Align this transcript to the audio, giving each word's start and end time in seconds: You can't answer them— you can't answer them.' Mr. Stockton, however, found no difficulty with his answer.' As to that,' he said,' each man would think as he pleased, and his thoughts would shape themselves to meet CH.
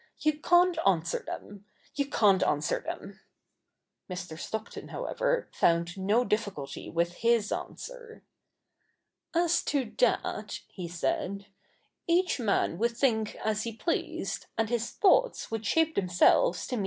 You 0.17 0.39
can't 0.39 0.79
answer 0.83 1.19
them— 1.27 1.65
you 1.93 2.07
can't 2.09 2.41
answer 2.41 2.79
them.' 2.79 3.19
Mr. 4.09 4.35
Stockton, 4.35 4.87
however, 4.87 5.47
found 5.51 5.95
no 5.95 6.23
difficulty 6.25 6.89
with 6.89 7.11
his 7.17 7.51
answer.' 7.51 8.23
As 9.45 9.61
to 9.65 9.93
that,' 9.99 10.61
he 10.69 10.87
said,' 10.87 11.45
each 12.17 12.39
man 12.39 12.79
would 12.79 12.97
think 12.97 13.35
as 13.45 13.61
he 13.61 13.73
pleased, 13.73 14.47
and 14.57 14.69
his 14.69 14.89
thoughts 14.89 15.51
would 15.51 15.67
shape 15.67 15.93
themselves 15.93 16.65
to 16.65 16.77
meet 16.77 16.79
CH. 16.79 16.79